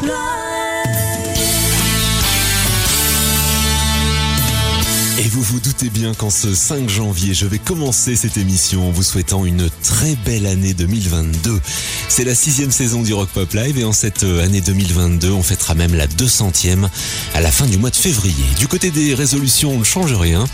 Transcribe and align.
Pop 0.00 0.49
Et 5.22 5.28
vous 5.28 5.42
vous 5.42 5.60
doutez 5.60 5.90
bien 5.90 6.14
qu'en 6.14 6.30
ce 6.30 6.54
5 6.54 6.88
janvier, 6.88 7.34
je 7.34 7.44
vais 7.44 7.58
commencer 7.58 8.16
cette 8.16 8.38
émission 8.38 8.88
en 8.88 8.90
vous 8.90 9.02
souhaitant 9.02 9.44
une 9.44 9.68
très 9.82 10.16
belle 10.24 10.46
année 10.46 10.72
2022. 10.72 11.60
C'est 12.08 12.24
la 12.24 12.34
sixième 12.34 12.70
saison 12.70 13.02
du 13.02 13.12
Rock 13.12 13.28
Pop 13.28 13.52
Live 13.52 13.78
et 13.78 13.84
en 13.84 13.92
cette 13.92 14.22
année 14.22 14.62
2022, 14.62 15.30
on 15.30 15.42
fêtera 15.42 15.74
même 15.74 15.94
la 15.94 16.06
200e 16.06 16.88
à 17.34 17.40
la 17.42 17.50
fin 17.52 17.66
du 17.66 17.76
mois 17.76 17.90
de 17.90 17.96
février. 17.96 18.34
Du 18.58 18.66
côté 18.66 18.90
des 18.90 19.12
résolutions, 19.12 19.72
on 19.72 19.78
ne 19.80 19.84
change 19.84 20.14
rien. 20.14 20.46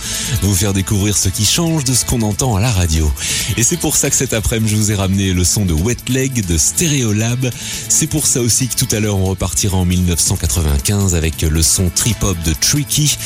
Vous 0.42 0.52
faire 0.52 0.72
découvrir 0.72 1.16
ce 1.16 1.28
qui 1.28 1.44
change 1.44 1.84
de 1.84 1.94
ce 1.94 2.04
qu'on 2.04 2.22
entend 2.22 2.56
à 2.56 2.60
la 2.60 2.72
radio. 2.72 3.08
Et 3.56 3.62
c'est 3.62 3.76
pour 3.76 3.94
ça 3.94 4.10
que 4.10 4.16
cet 4.16 4.34
après-midi, 4.34 4.72
je 4.72 4.76
vous 4.76 4.90
ai 4.90 4.96
ramené 4.96 5.32
le 5.32 5.44
son 5.44 5.64
de 5.64 5.74
Wet 5.74 5.96
Leg 6.08 6.44
de 6.44 6.58
Stereolab. 6.58 7.52
C'est 7.88 8.08
pour 8.08 8.26
ça 8.26 8.40
aussi 8.40 8.66
que 8.66 8.74
tout 8.74 8.88
à 8.96 8.98
l'heure, 8.98 9.16
on 9.16 9.26
repartira 9.26 9.76
en 9.76 9.84
1995 9.84 11.14
avec 11.14 11.42
le 11.42 11.62
son 11.62 11.88
trip-hop 11.88 12.36
de 12.44 12.52
Tricky. 12.52 13.16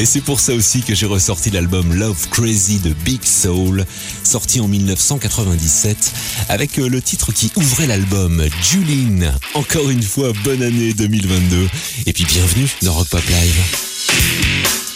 Et 0.00 0.04
c'est 0.04 0.22
pour 0.22 0.40
ça 0.40 0.54
aussi 0.54 0.82
que 0.87 0.87
j'ai 0.94 1.06
ressorti 1.06 1.50
l'album 1.50 1.94
Love 1.94 2.28
Crazy 2.30 2.78
de 2.78 2.92
Big 3.04 3.22
Soul, 3.24 3.84
sorti 4.24 4.60
en 4.60 4.68
1997, 4.68 6.12
avec 6.48 6.78
euh, 6.78 6.88
le 6.88 7.02
titre 7.02 7.32
qui 7.32 7.50
ouvrait 7.56 7.86
l'album, 7.86 8.42
Julien. 8.62 9.34
Encore 9.54 9.90
une 9.90 10.02
fois, 10.02 10.32
bonne 10.44 10.62
année 10.62 10.94
2022. 10.94 11.68
Et 12.06 12.12
puis 12.12 12.24
bienvenue 12.24 12.68
dans 12.82 12.94
Rock 12.94 13.08
Pop 13.08 13.22
Live. 13.28 14.87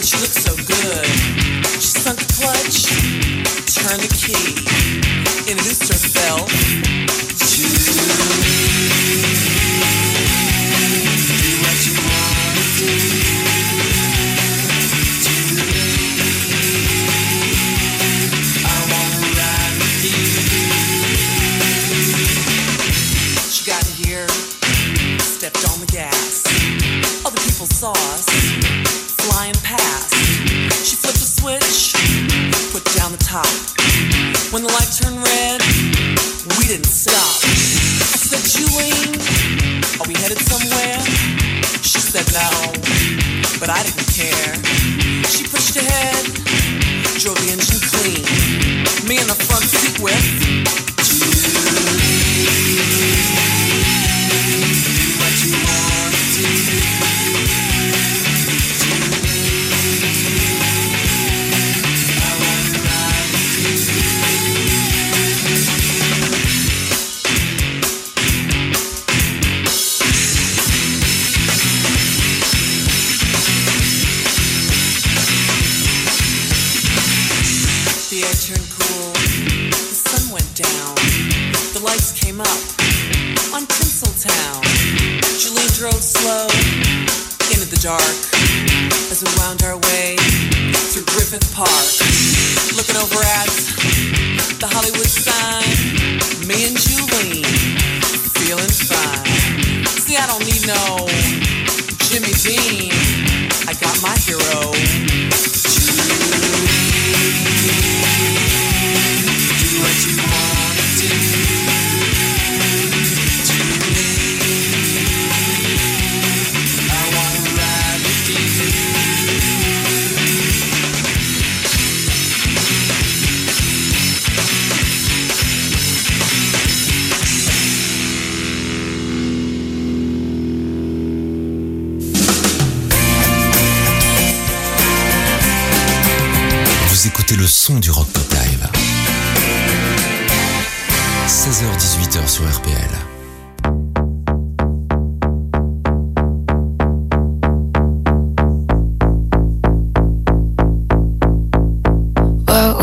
But 0.00 0.06
she 0.06 0.16
looked 0.16 0.34
so 0.34 0.56
good. 0.56 1.06
She 1.74 1.92
sunk 1.92 2.20
the 2.20 2.32
clutch, 2.32 2.86
turned 3.68 4.00
the 4.00 4.08
key, 4.16 5.52
introduced 5.52 5.88
herself 5.92 6.89
When 34.50 34.64
the 34.64 34.72
light 34.72 34.90
turned 34.90 35.14
red, 35.14 35.62
we 36.58 36.66
didn't 36.66 36.90
stop. 36.90 37.14
I 37.14 38.18
said, 38.18 38.42
Julie, 38.50 38.90
are 40.02 40.08
we 40.10 40.14
headed 40.18 40.42
somewhere? 40.42 40.98
She 41.86 42.02
said 42.02 42.26
no, 42.34 42.50
but 43.60 43.70
I 43.70 43.86
didn't 43.86 44.10
care. 44.10 44.58
She 45.30 45.46
pushed 45.46 45.76
ahead, 45.76 46.26
drove 47.22 47.38
the 47.38 47.54
engine 47.54 47.78
clean. 47.94 48.26
Me 49.06 49.22
in 49.22 49.28
the 49.30 49.38
front 49.38 49.62
seat 49.70 50.02
with 50.02 50.99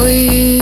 we 0.07 0.56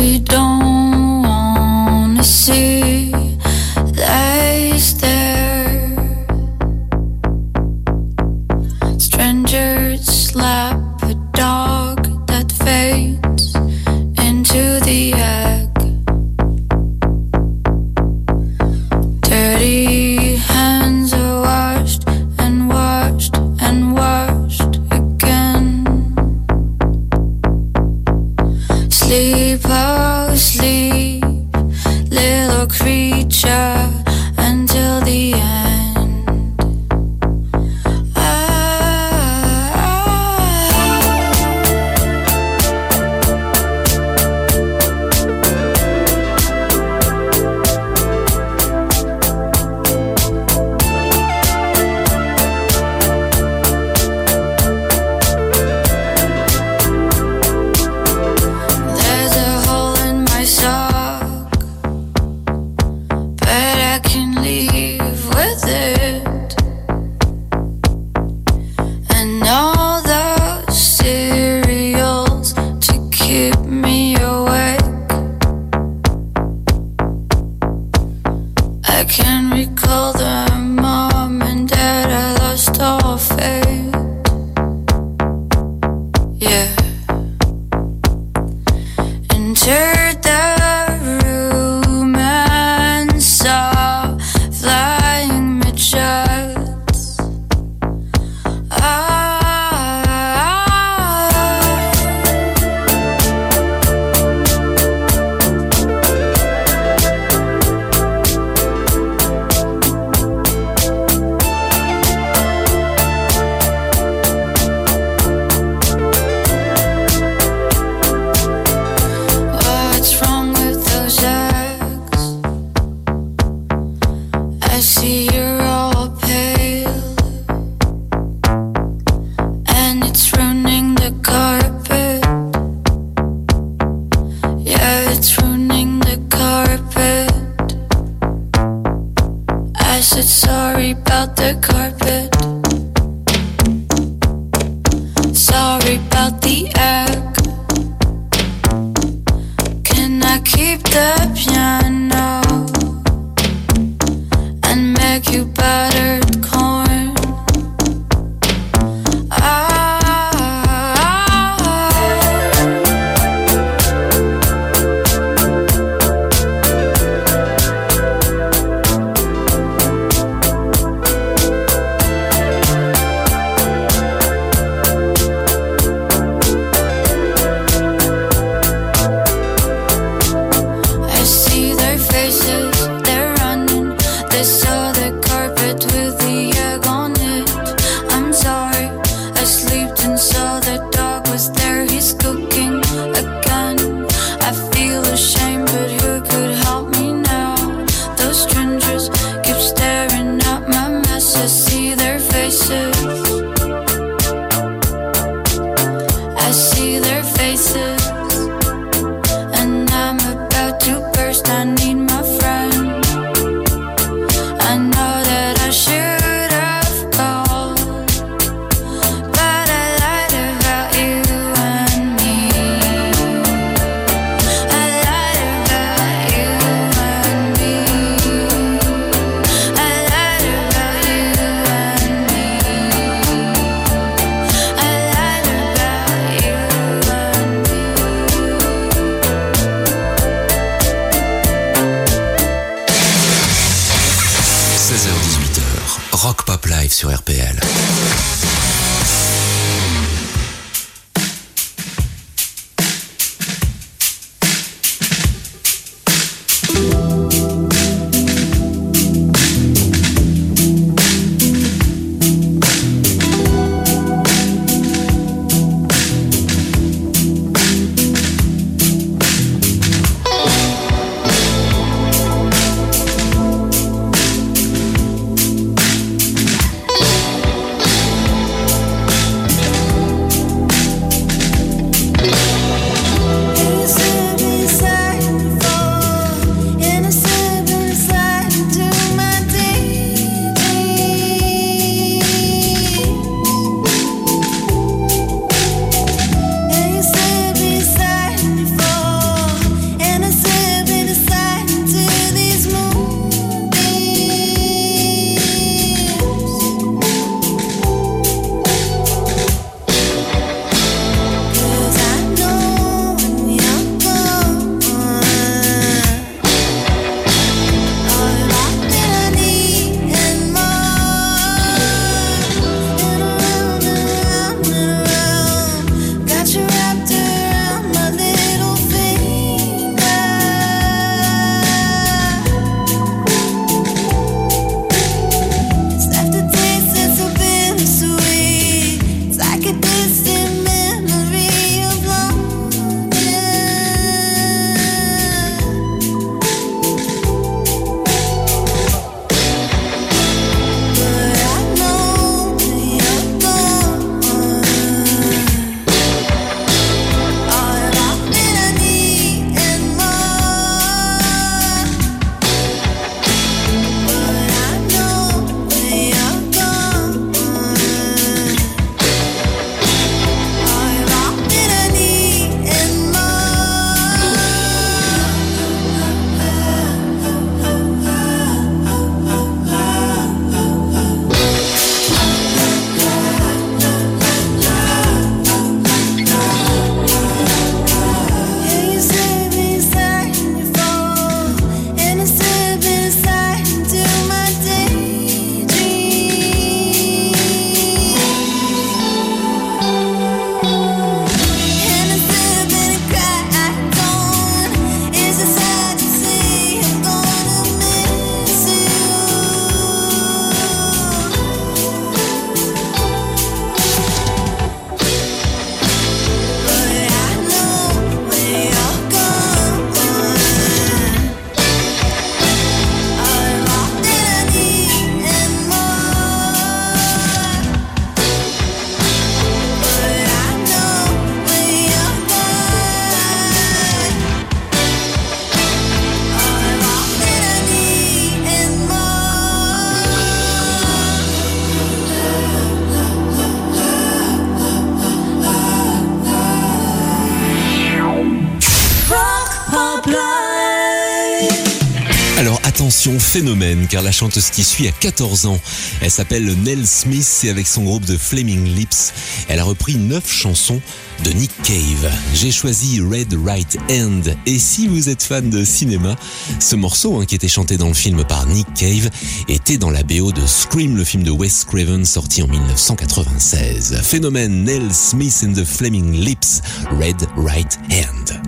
Phénomène, 452.92 453.88
car 453.88 454.04
la 454.04 454.12
chanteuse 454.12 454.52
qui 454.52 454.64
suit 454.64 454.88
a 454.88 454.92
14 454.92 455.48
ans. 455.48 455.60
Elle 456.02 456.12
s'appelle 456.12 456.46
Nell 456.64 456.86
Smith 456.86 457.42
et 457.44 457.50
avec 457.50 457.66
son 457.66 457.84
groupe 457.84 458.06
de 458.06 458.16
Flaming 458.16 458.64
Lips, 458.64 459.12
elle 459.48 459.60
a 459.60 459.64
repris 459.64 459.96
9 459.96 460.32
chansons 460.32 460.80
de 461.24 461.32
Nick 461.32 461.52
Cave. 461.64 462.12
J'ai 462.36 462.52
choisi 462.52 463.02
Red 463.02 463.36
Right 463.44 463.78
Hand 463.90 464.36
et 464.46 464.60
si 464.60 464.88
vous 464.88 465.10
êtes 465.10 465.24
fan 465.24 465.50
de 465.50 465.66
cinéma, 465.66 466.16
ce 466.60 466.76
morceau 466.76 467.20
hein, 467.20 467.26
qui 467.26 467.34
était 467.34 467.48
chanté 467.48 467.78
dans 467.78 467.88
le 467.88 467.96
film 467.96 468.24
par 468.24 468.46
Nick 468.46 468.72
Cave 468.76 469.10
était 469.48 469.78
dans 469.78 469.90
la 469.90 470.04
BO 470.04 470.32
de 470.32 470.46
Scream, 470.46 470.96
le 470.96 471.04
film 471.04 471.24
de 471.24 471.32
Wes 471.32 471.66
Craven 471.66 472.06
sorti 472.06 472.44
en 472.44 472.48
1996. 472.48 474.00
Phénomène 474.04 474.64
Nell 474.64 474.94
Smith 474.94 475.44
and 475.44 475.54
the 475.54 475.66
Flaming 475.66 476.12
Lips, 476.12 476.62
Red 476.92 477.28
Right 477.36 477.80
Hand. 477.90 478.42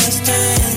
understand. 0.00 0.69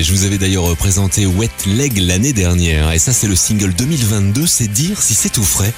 Je 0.00 0.12
vous 0.12 0.24
avais 0.24 0.38
d'ailleurs 0.38 0.74
présenté 0.76 1.26
Wet 1.26 1.50
Leg 1.66 1.98
l'année 1.98 2.32
dernière, 2.32 2.92
et 2.92 2.98
ça 2.98 3.12
c'est 3.12 3.26
le 3.26 3.36
single 3.36 3.74
2022, 3.74 4.46
c'est 4.46 4.68
dire 4.68 5.02
si 5.02 5.12
c'est 5.12 5.28
tout 5.28 5.44
frais. 5.44 5.72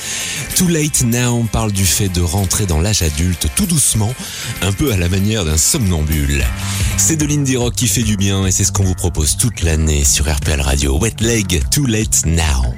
Too 0.56 0.68
Late 0.68 1.02
Now 1.02 1.42
parle 1.50 1.72
du 1.72 1.84
fait 1.84 2.08
de 2.08 2.20
rentrer 2.20 2.66
dans 2.66 2.80
l'âge 2.80 3.02
adulte 3.02 3.48
tout 3.56 3.66
doucement, 3.66 4.14
un 4.62 4.72
peu 4.72 4.92
à 4.92 4.96
la 4.96 5.08
manière 5.08 5.44
d'un 5.44 5.56
somnambule. 5.56 6.44
C'est 6.96 7.16
de 7.16 7.26
l'indie 7.26 7.56
rock 7.56 7.74
qui 7.74 7.88
fait 7.88 8.02
du 8.02 8.16
bien, 8.16 8.46
et 8.46 8.52
c'est 8.52 8.64
ce 8.64 8.72
qu'on 8.72 8.84
vous 8.84 8.94
propose 8.94 9.36
toute 9.36 9.62
l'année 9.62 10.04
sur 10.04 10.32
RPL 10.32 10.60
Radio. 10.60 10.98
Wet 10.98 11.16
Leg, 11.20 11.62
Too 11.70 11.86
Late 11.86 12.26
Now. 12.26 12.74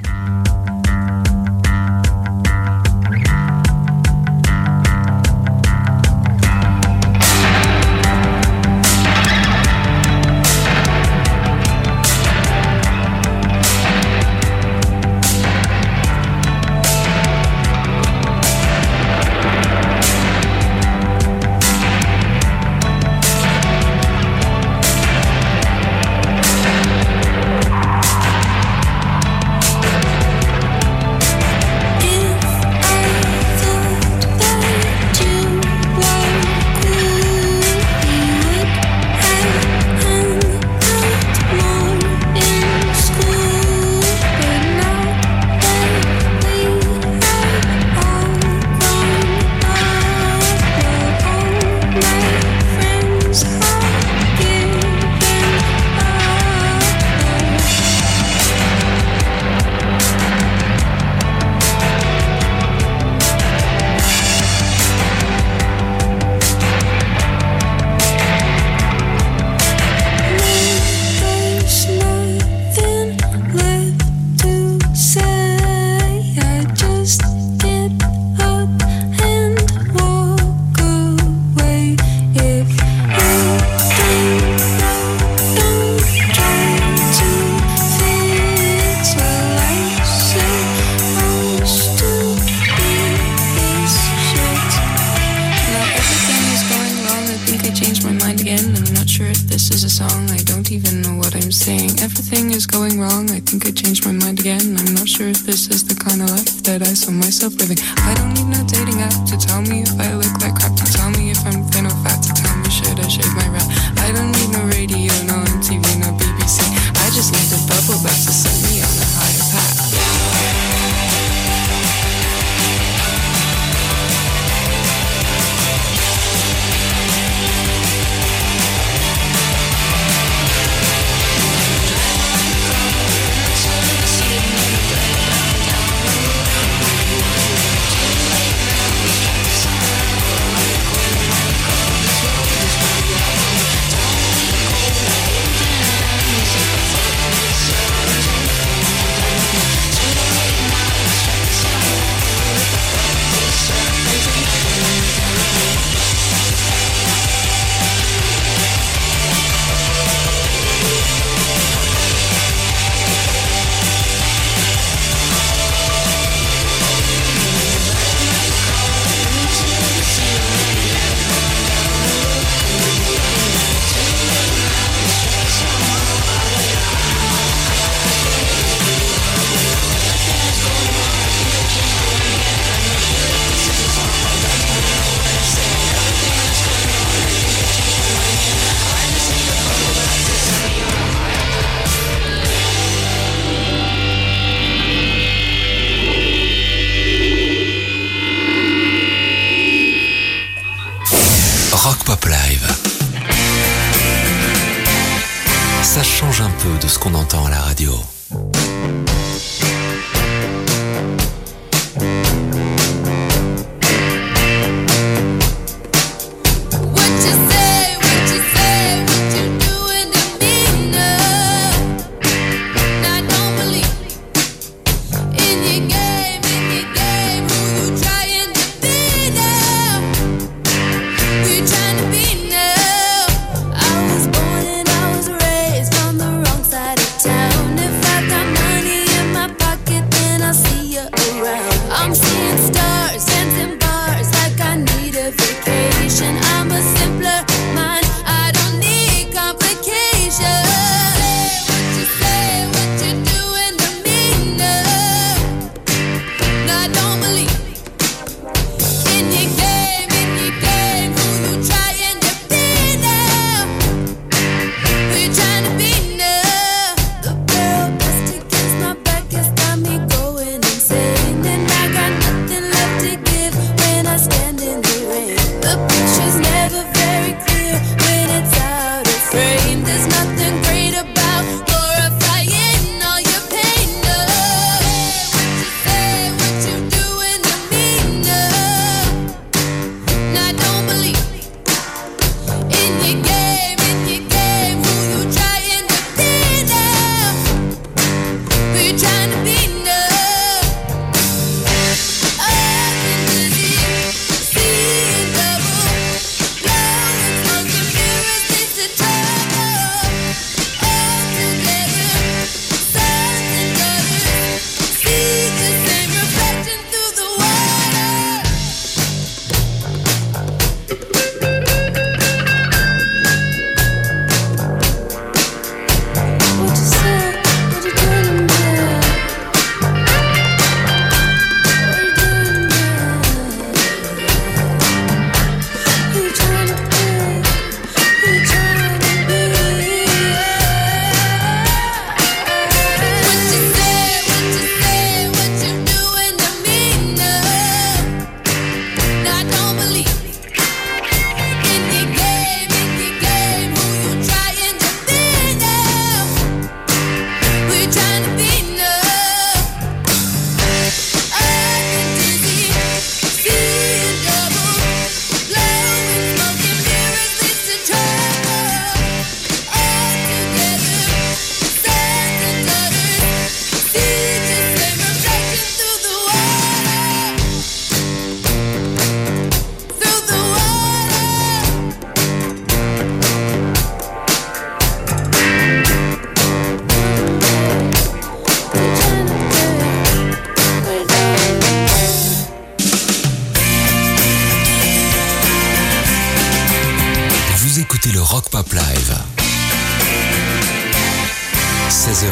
If 206.79 207.03
I 207.03 208.16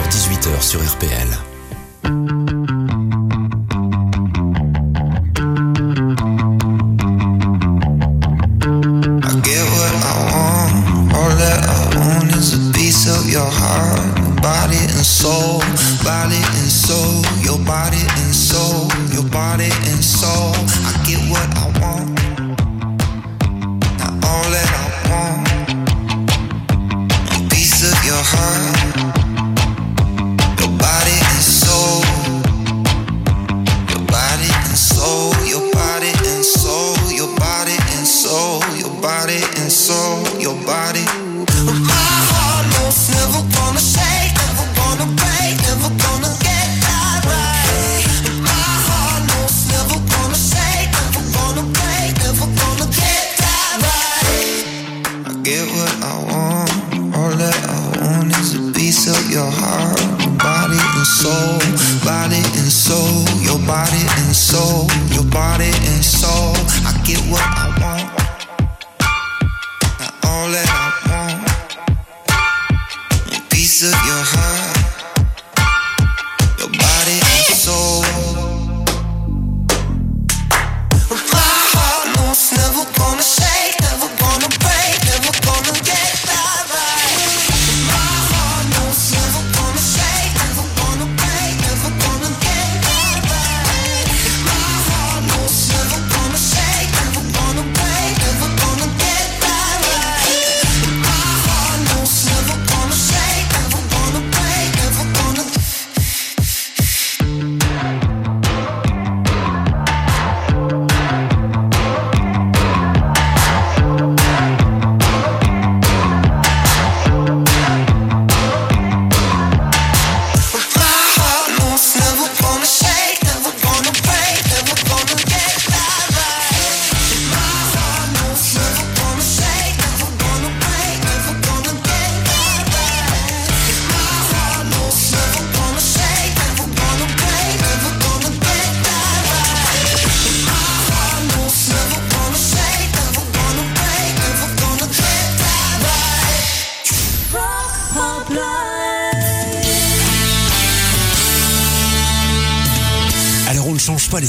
16h-18h 0.06 0.62
sur 0.62 0.80
RPL. 0.82 2.45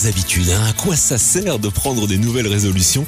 Habitudes. 0.04 0.50
hein. 0.50 0.62
À 0.68 0.72
quoi 0.74 0.96
ça 0.96 1.16
sert 1.16 1.58
de 1.58 1.68
prendre 1.70 2.06
des 2.06 2.18
nouvelles 2.18 2.46
résolutions 2.48 3.06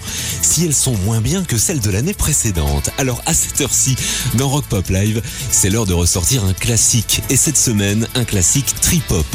si 0.49 0.65
elles 0.65 0.75
sont 0.75 0.97
moins 1.05 1.21
bien 1.21 1.45
que 1.45 1.59
celles 1.59 1.81
de 1.81 1.91
l'année 1.91 2.15
précédente 2.15 2.89
Alors 2.97 3.21
à 3.27 3.35
cette 3.35 3.61
heure-ci, 3.61 3.97
dans 4.35 4.49
Rock 4.49 4.65
Pop 4.65 4.89
Live, 4.89 5.21
c'est 5.51 5.69
l'heure 5.69 5.85
de 5.85 5.93
ressortir 5.93 6.43
un 6.45 6.55
classique. 6.55 7.21
Et 7.29 7.37
cette 7.37 7.59
semaine, 7.59 8.09
un 8.15 8.25
classique 8.25 8.75
trip-hop. 8.81 9.27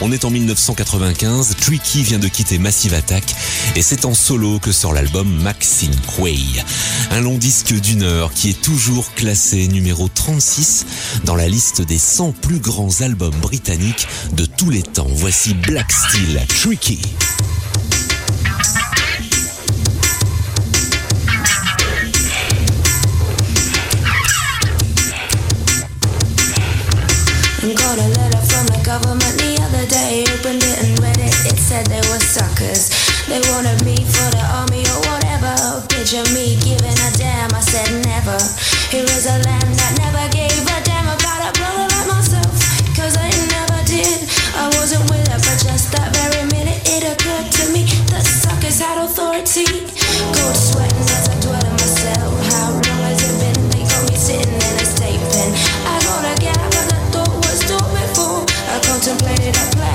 On 0.00 0.12
est 0.12 0.24
en 0.24 0.30
1995, 0.30 1.56
Tricky 1.60 2.04
vient 2.04 2.20
de 2.20 2.28
quitter 2.28 2.58
Massive 2.58 2.94
Attack 2.94 3.24
et 3.74 3.82
c'est 3.82 4.04
en 4.04 4.14
solo 4.14 4.60
que 4.60 4.70
sort 4.70 4.92
l'album 4.92 5.28
Maxine 5.42 5.96
Quay. 6.16 6.62
Un 7.10 7.20
long 7.20 7.36
disque 7.36 7.74
d'une 7.74 8.04
heure 8.04 8.32
qui 8.32 8.50
est 8.50 8.62
toujours 8.62 9.12
classé 9.14 9.66
numéro 9.66 10.08
36 10.08 10.86
dans 11.24 11.34
la 11.34 11.48
liste 11.48 11.82
des 11.82 11.98
100 11.98 12.30
plus 12.30 12.60
grands 12.60 13.00
albums 13.00 13.34
britanniques 13.40 14.06
de 14.34 14.44
tous 14.44 14.70
les 14.70 14.82
temps. 14.82 15.08
Voici 15.10 15.52
Black 15.54 15.90
Steel, 15.90 16.40
Tricky. 16.46 17.00
Other 30.10 30.24
day. 30.24 30.24
Opened 30.32 30.62
it 30.62 30.76
and 30.82 30.98
read 31.00 31.18
it. 31.18 31.34
It 31.46 31.58
said 31.58 31.86
they 31.86 32.02
were 32.10 32.20
suckers. 32.20 32.90
They 33.26 33.40
wanted 33.52 33.84
me 33.84 33.96
for 33.96 34.28
the 34.30 34.42
army 34.52 34.82
or 34.90 35.00
whatever. 35.10 35.54
Picture 35.88 36.24
me 36.34 36.56
giving 36.60 36.98
a 36.98 37.10
damn. 37.16 37.50
I 37.54 37.60
said 37.60 37.90
never. 38.06 38.38
Here 38.90 39.04
is 39.04 39.26
a 39.26 39.38
land 39.46 39.70
that 39.74 39.92
never 39.98 40.24
gave 40.32 40.62
a 40.66 40.78
damn 40.82 41.06
about 41.06 41.40
a 41.46 41.50
brother 41.58 41.86
like 41.86 42.08
myself. 42.08 42.50
Cause 42.96 43.16
I 43.16 43.30
never 43.54 43.80
did. 43.86 44.26
I 44.56 44.66
wasn't 44.76 45.04
with 45.10 45.24
it, 45.28 45.40
but 45.40 45.58
just 45.62 45.92
that 45.92 46.10
very 46.16 46.44
minute 46.50 46.80
it 46.84 47.06
occurred 47.06 47.48
to 47.48 47.64
me 47.72 47.86
that 48.10 48.26
suckers 48.26 48.80
had 48.80 48.98
authority. 48.98 49.86
Cold 50.34 50.56
sweating 50.56 51.06
as 51.06 51.28
I 51.30 51.36
dwell 51.40 51.64
in 51.64 51.74
myself. 51.78 52.32
How 52.50 52.74
long 52.74 53.02
has 53.08 53.22
it 53.22 53.34
been? 53.40 53.58
They 53.70 53.84
got 53.86 54.02
me 54.10 54.16
sitting 54.16 54.52
in 54.52 54.74
a 54.76 54.84
state 54.84 55.22
pen. 55.32 55.50
I 55.86 55.94
gotta 56.02 56.34
get 56.42 56.56
out 56.58 56.74
of 56.74 56.86
the 56.90 56.98
thought 57.14 57.36
was 57.46 57.62
thought 57.64 57.88
before. 57.94 58.42
I 58.68 58.76
contemplated 58.84 59.54
a 59.56 59.66
plan 59.76 59.89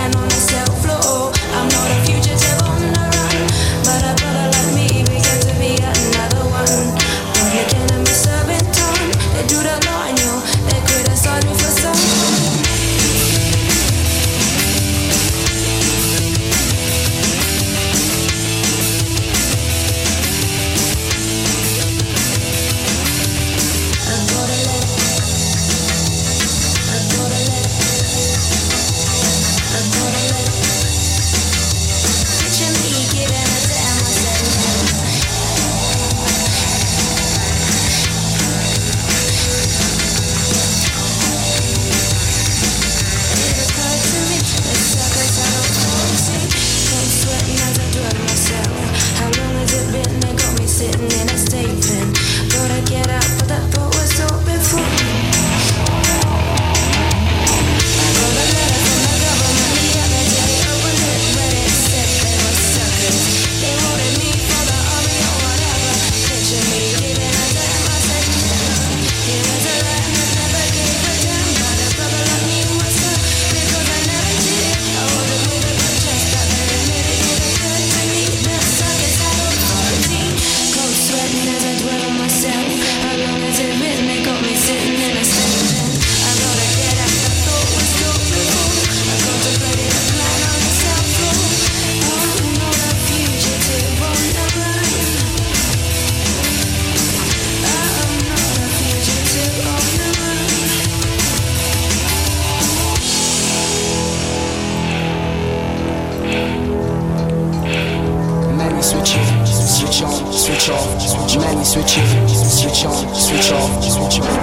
switch 108.86 109.16
it, 109.18 109.48
switch 109.48 110.04
on, 110.04 110.14
switch 110.32 110.70
off, 110.70 111.02
switch 111.02 111.38
on, 111.38 111.66
switch 111.66 111.98
switch 112.38 112.86
on, 112.86 113.16
switch 113.16 113.52
off, 113.52 113.82
switch 113.82 114.20
on. 114.22 114.36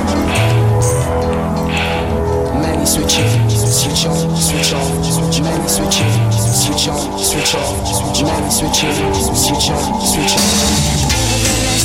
Many 2.60 2.84
switch 2.84 3.18
it, 3.18 3.50
switch 3.54 4.06
on, 4.06 4.18
switch 4.36 4.72
off, 4.74 4.88
switch 5.06 5.38
switch 6.58 6.88
on, 6.88 7.18
switch 7.22 7.54
off, 7.54 7.86
switch 8.50 8.82
switch 9.38 9.70
on, 9.70 10.00
switch 10.10 10.34
off. 10.34 11.81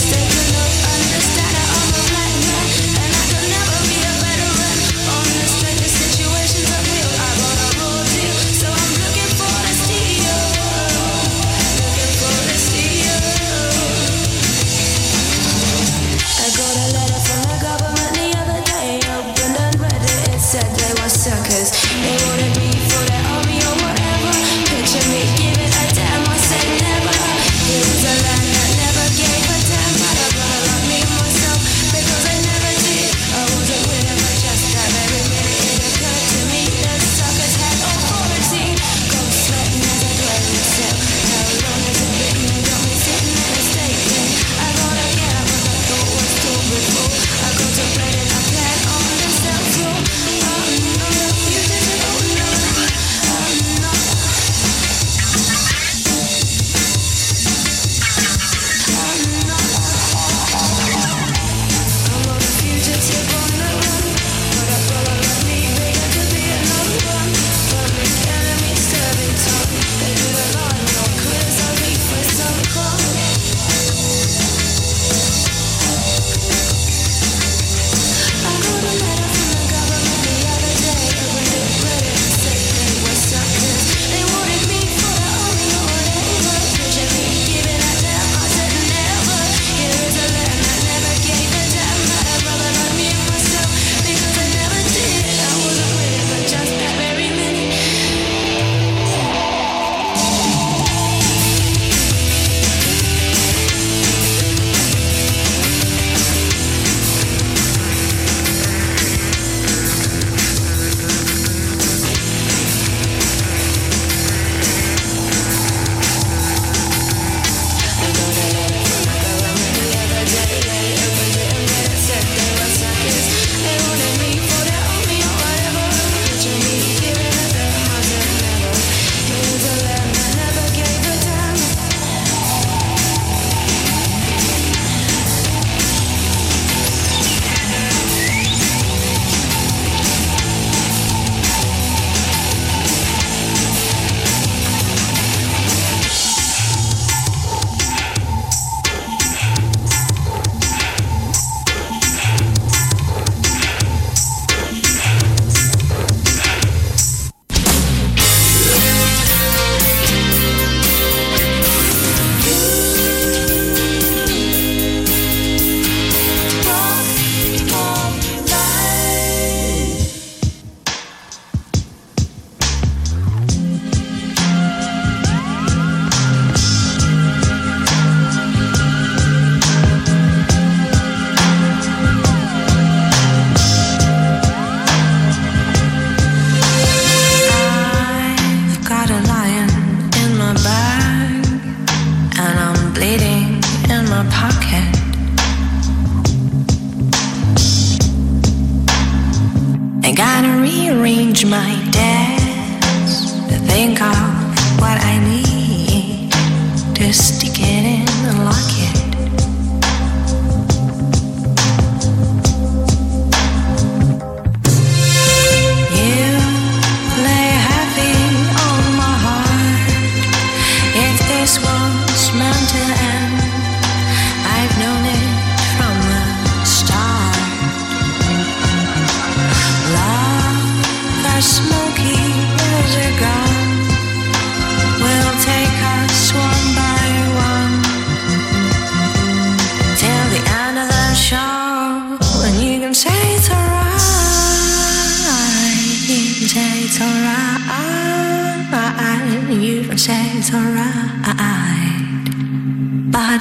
domesticated. 207.08 207.67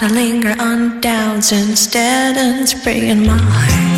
I 0.07 0.09
linger 0.09 0.55
on 0.61 1.01
doubts 1.01 1.51
instead 1.51 2.37
and 2.37 2.69
spring 2.69 3.09
in 3.09 3.27
my 3.27 3.37
heart. 3.37 3.96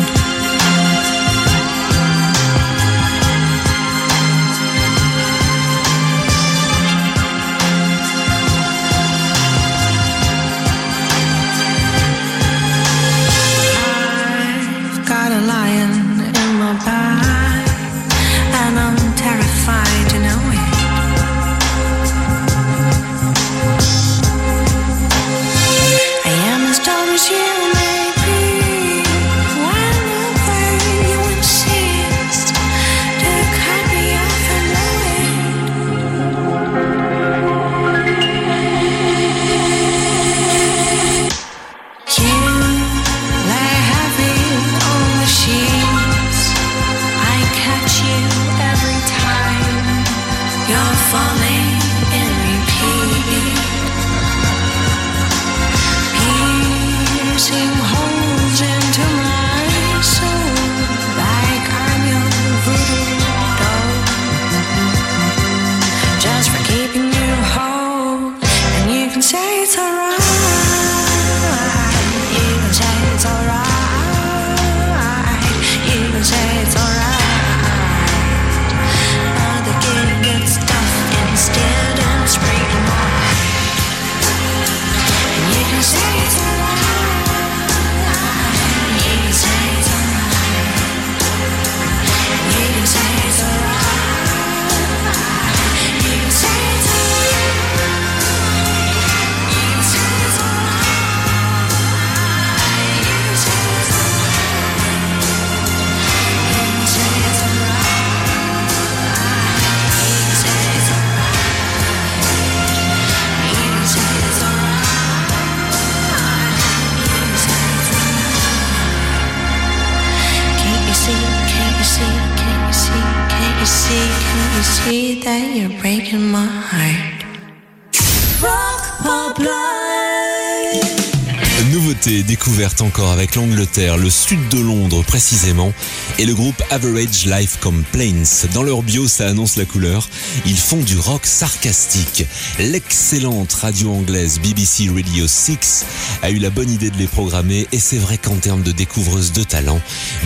Avec 133.07 133.35
l'Angleterre, 133.35 133.97
le 133.97 134.09
sud 134.09 134.49
de 134.49 134.59
Londres 134.59 135.03
précisément, 135.05 135.71
et 136.17 136.25
le 136.25 136.33
groupe 136.33 136.61
Average 136.69 137.25
Life 137.25 137.57
Complaints. 137.61 138.47
Dans 138.53 138.63
leur 138.63 138.83
bio, 138.83 139.07
ça 139.07 139.27
annonce 139.27 139.55
la 139.55 139.65
couleur. 139.65 140.09
Ils 140.45 140.57
font 140.57 140.81
du 140.81 140.97
rock 140.97 141.25
sarcastique. 141.25 142.25
L'excellente 142.59 143.53
radio 143.53 143.91
anglaise 143.91 144.39
BBC 144.41 144.89
Radio 144.89 145.27
6 145.27 145.85
a 146.23 146.29
eu 146.29 146.39
la 146.39 146.49
bonne 146.49 146.69
idée 146.69 146.89
de 146.89 146.97
les 146.97 147.07
programmer, 147.07 147.67
et 147.71 147.79
c'est 147.79 147.97
vrai 147.97 148.17
qu'en 148.17 148.35
termes 148.35 148.63
de 148.63 148.71
découvreuse 148.71 149.31
de 149.31 149.43
talent, 149.43 149.79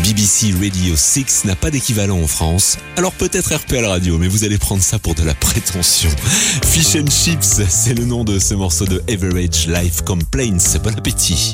BBC 0.03 0.53
Radio 0.59 0.95
6 0.97 1.45
n'a 1.45 1.55
pas 1.55 1.69
d'équivalent 1.69 2.19
en 2.19 2.28
France. 2.28 2.78
Alors 2.97 3.11
peut-être 3.11 3.53
RPL 3.53 3.86
Radio, 3.86 4.17
mais 4.17 4.28
vous 4.28 4.43
allez 4.43 4.57
prendre 4.57 4.82
ça 4.82 4.97
pour 4.97 5.15
de 5.15 5.24
la 5.24 5.36
prétention. 5.36 6.09
Fish 6.65 6.95
and 6.95 7.11
Chips, 7.11 7.61
c'est 7.69 7.93
le 7.93 8.05
nom 8.05 8.24
de 8.24 8.39
ce 8.39 8.55
morceau 8.55 8.86
de 8.86 9.03
Average 9.09 9.67
Life 9.67 10.01
Complaints. 10.01 10.80
Bon 10.84 10.97
appétit. 10.97 11.53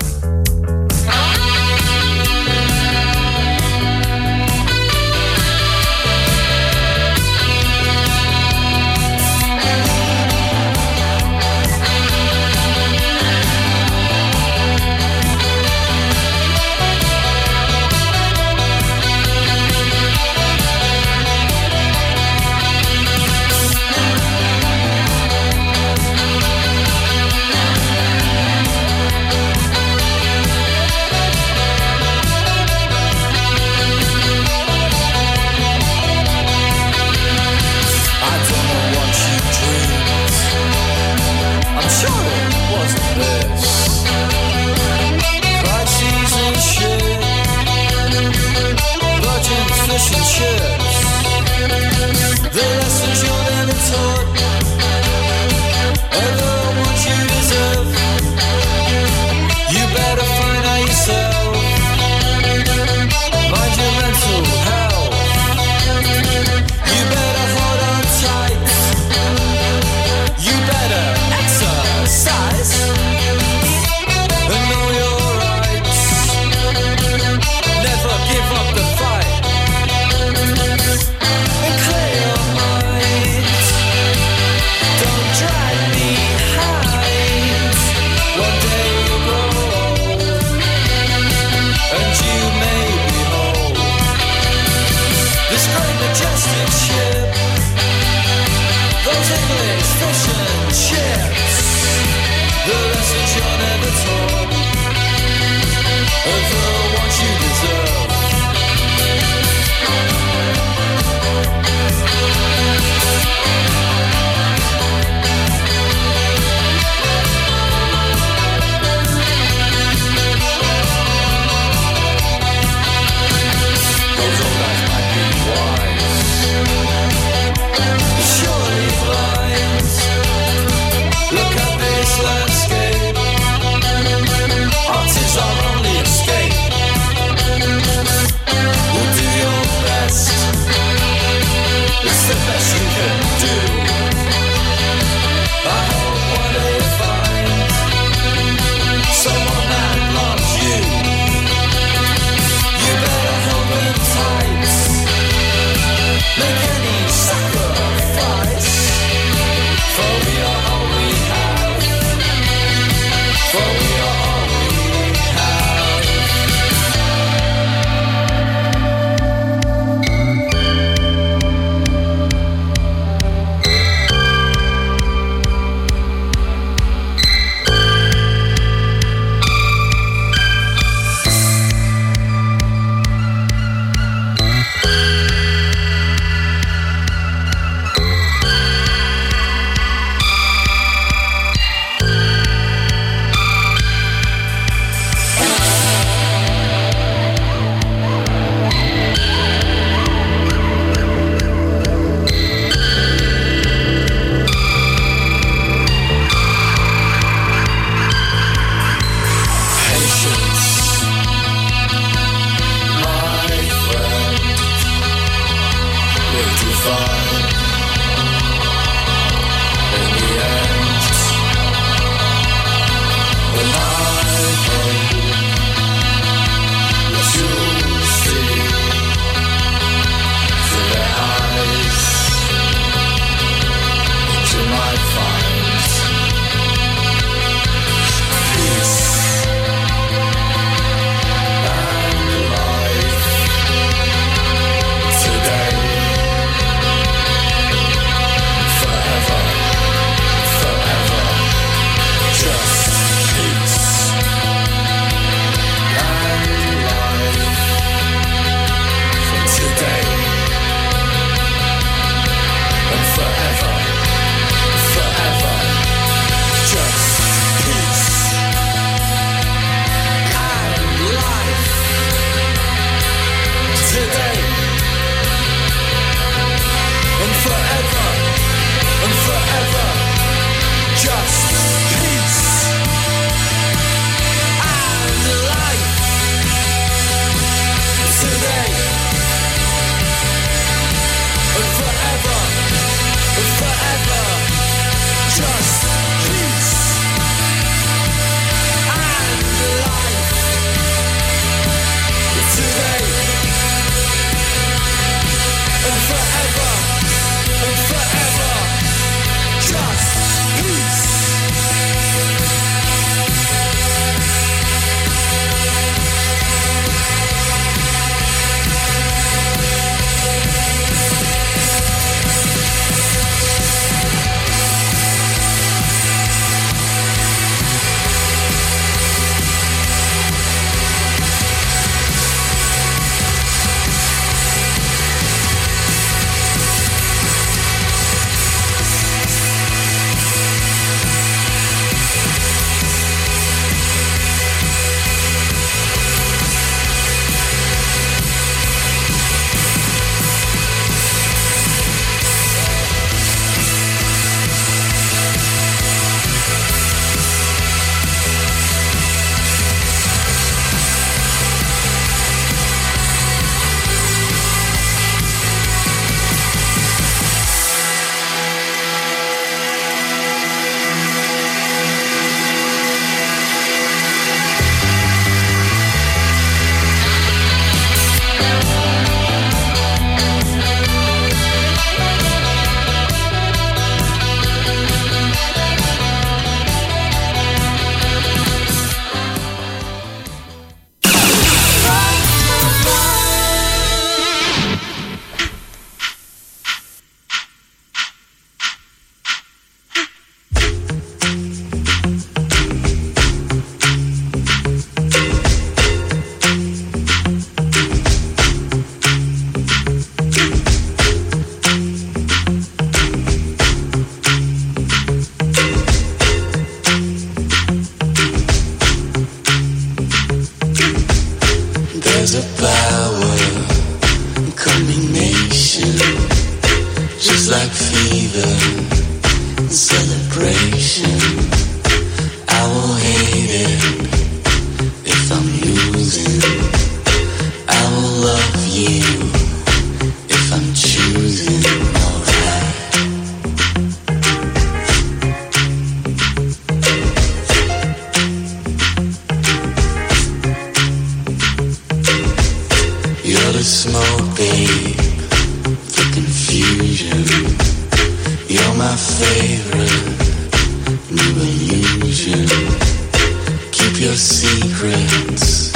Secrets, 464.19 465.71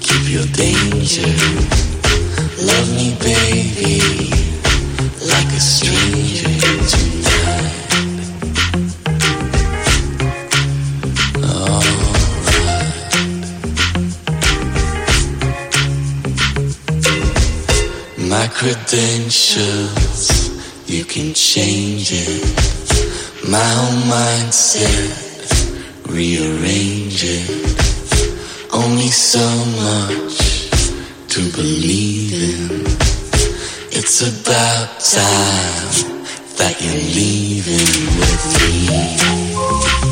keep 0.00 0.28
your 0.30 0.46
danger. 0.52 1.32
Love 2.60 2.88
me, 2.94 3.16
baby, 3.18 4.00
like 5.24 5.50
a 5.56 5.60
stranger 5.60 6.52
tonight. 6.92 7.74
My 18.28 18.46
credentials, 18.48 20.28
you 20.86 21.04
can 21.04 21.32
change 21.32 22.12
it. 22.12 22.44
My 23.48 23.58
whole 23.58 24.02
mindset, 24.12 25.26
rearrange 26.06 27.24
it. 27.24 27.67
Only 28.90 29.10
so 29.10 29.46
much 29.76 30.70
to 31.28 31.40
believe 31.52 32.32
in. 32.32 32.86
It's 33.92 34.22
about 34.22 34.98
time 35.00 36.24
that 36.56 36.74
you're 36.80 36.94
leaving 36.94 37.84
with 38.18 38.44
me. 38.62 40.07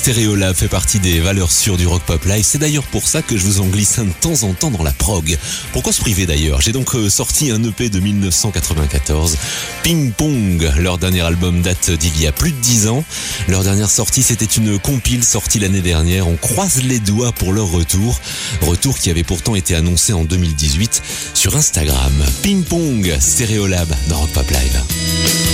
Stereolab 0.00 0.56
fait 0.56 0.68
partie 0.68 0.98
des 0.98 1.20
valeurs 1.20 1.52
sûres 1.52 1.76
du 1.76 1.86
rock 1.86 2.00
pop 2.04 2.24
live. 2.24 2.42
C'est 2.42 2.56
d'ailleurs 2.56 2.84
pour 2.84 3.06
ça 3.06 3.20
que 3.20 3.36
je 3.36 3.44
vous 3.44 3.60
en 3.60 3.66
glisse 3.66 3.98
un 3.98 4.06
de 4.06 4.12
temps 4.12 4.44
en 4.44 4.54
temps 4.54 4.70
dans 4.70 4.82
la 4.82 4.92
prog. 4.92 5.36
Pourquoi 5.74 5.92
se 5.92 6.00
priver 6.00 6.24
d'ailleurs? 6.24 6.62
J'ai 6.62 6.72
donc 6.72 6.94
euh, 6.94 7.10
sorti 7.10 7.50
un 7.50 7.62
EP 7.62 7.90
de 7.90 8.00
1994, 8.00 9.36
Ping 9.82 10.10
Pong. 10.12 10.72
Leur 10.78 10.96
dernier 10.96 11.20
album 11.20 11.60
date 11.60 11.90
d'il 11.90 12.18
y 12.18 12.26
a 12.26 12.32
plus 12.32 12.52
de 12.52 12.56
10 12.56 12.88
ans. 12.88 13.04
Leur 13.46 13.62
dernière 13.62 13.90
sortie, 13.90 14.22
c'était 14.22 14.46
une 14.46 14.78
compile 14.78 15.22
sortie 15.22 15.58
l'année 15.58 15.82
dernière. 15.82 16.26
On 16.26 16.36
croise 16.36 16.82
les 16.82 16.98
doigts 16.98 17.32
pour 17.32 17.52
leur 17.52 17.70
retour. 17.70 18.18
Retour 18.62 18.98
qui 18.98 19.10
avait 19.10 19.22
pourtant 19.22 19.54
été 19.54 19.74
annoncé 19.74 20.14
en 20.14 20.24
2018 20.24 21.02
sur 21.34 21.54
Instagram. 21.56 22.24
Ping 22.40 22.64
Pong, 22.64 23.14
Stereolab 23.20 23.94
dans 24.08 24.20
Rock 24.20 24.30
Pop 24.30 24.50
Live. 24.50 25.49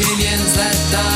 imię 0.00 0.16
między. 0.16 1.15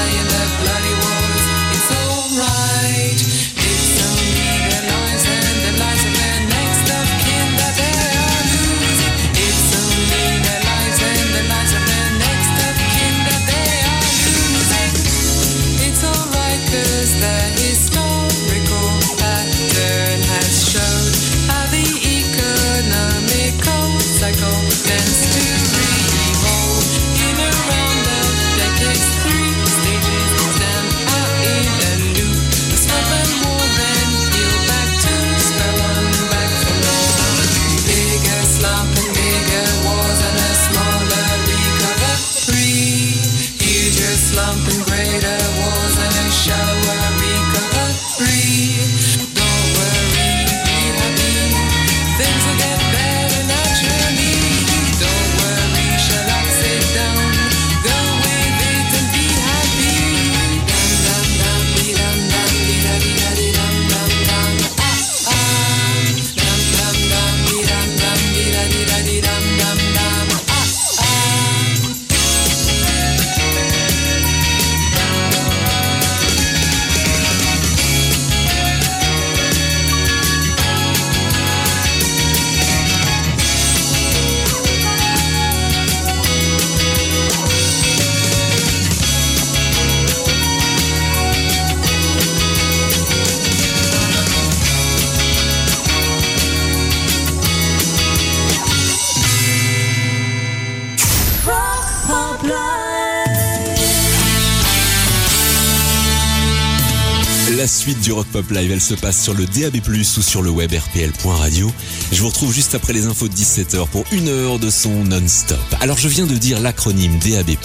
Live, 108.50 108.72
elle 108.72 108.80
se 108.80 108.94
passe 108.94 109.22
sur 109.22 109.34
le 109.34 109.44
DAB+, 109.46 109.76
ou 109.86 110.22
sur 110.22 110.42
le 110.42 110.50
web 110.50 110.72
rpl.radio. 110.72 111.70
Je 112.12 112.20
vous 112.20 112.28
retrouve 112.28 112.52
juste 112.52 112.74
après 112.74 112.92
les 112.92 113.06
infos 113.06 113.28
de 113.28 113.34
17h 113.34 113.86
pour 113.88 114.04
une 114.12 114.28
heure 114.28 114.58
de 114.58 114.70
son 114.70 115.04
non-stop. 115.04 115.58
Alors 115.80 115.98
je 115.98 116.08
viens 116.08 116.26
de 116.26 116.34
dire 116.34 116.60
l'acronyme 116.60 117.18
DAB+, 117.18 117.56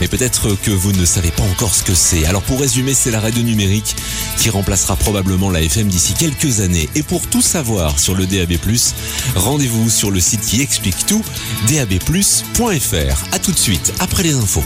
mais 0.00 0.08
peut-être 0.08 0.54
que 0.62 0.70
vous 0.70 0.92
ne 0.92 1.04
savez 1.04 1.30
pas 1.30 1.44
encore 1.44 1.74
ce 1.74 1.82
que 1.84 1.94
c'est. 1.94 2.24
Alors 2.26 2.42
pour 2.42 2.60
résumer, 2.60 2.94
c'est 2.94 3.10
la 3.10 3.20
radio 3.20 3.42
numérique 3.42 3.94
qui 4.38 4.50
remplacera 4.50 4.96
probablement 4.96 5.50
la 5.50 5.62
FM 5.62 5.88
d'ici 5.88 6.14
quelques 6.14 6.60
années. 6.60 6.88
Et 6.94 7.02
pour 7.02 7.26
tout 7.28 7.42
savoir 7.42 7.98
sur 7.98 8.14
le 8.14 8.26
DAB+, 8.26 8.54
rendez-vous 9.36 9.90
sur 9.90 10.10
le 10.10 10.20
site 10.20 10.40
qui 10.40 10.60
explique 10.60 11.06
tout, 11.06 11.22
dabplus.fr. 11.68 13.24
A 13.32 13.38
tout 13.38 13.52
de 13.52 13.58
suite, 13.58 13.92
après 14.00 14.22
les 14.22 14.34
infos. 14.34 14.64